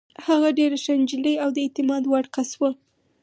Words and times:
هغه 0.27 0.49
ډېره 0.59 0.77
ښه 0.83 0.93
نجلۍ 1.01 1.35
او 1.43 1.49
د 1.55 1.57
اعتماد 1.65 2.03
وړ 2.07 2.23
کس 2.35 2.49
وه. 2.59 2.71